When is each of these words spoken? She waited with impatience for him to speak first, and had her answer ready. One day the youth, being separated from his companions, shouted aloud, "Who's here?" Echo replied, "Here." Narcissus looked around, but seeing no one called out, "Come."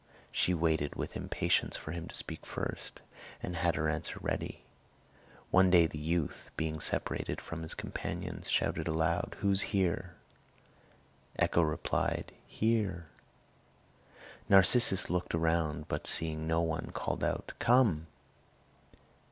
She 0.31 0.55
waited 0.55 0.95
with 0.95 1.15
impatience 1.15 1.77
for 1.77 1.91
him 1.91 2.07
to 2.07 2.15
speak 2.15 2.43
first, 2.43 3.03
and 3.43 3.55
had 3.55 3.75
her 3.75 3.87
answer 3.87 4.17
ready. 4.19 4.63
One 5.51 5.69
day 5.69 5.85
the 5.85 5.99
youth, 5.99 6.49
being 6.57 6.79
separated 6.79 7.39
from 7.39 7.61
his 7.61 7.75
companions, 7.75 8.49
shouted 8.49 8.87
aloud, 8.87 9.35
"Who's 9.41 9.61
here?" 9.77 10.15
Echo 11.37 11.61
replied, 11.61 12.31
"Here." 12.47 13.09
Narcissus 14.49 15.11
looked 15.11 15.35
around, 15.35 15.87
but 15.87 16.07
seeing 16.07 16.47
no 16.47 16.61
one 16.61 16.89
called 16.95 17.23
out, 17.23 17.53
"Come." 17.59 18.07